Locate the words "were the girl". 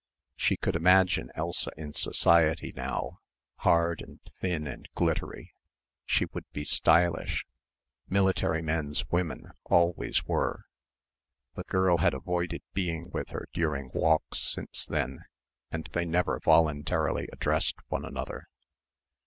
10.25-11.97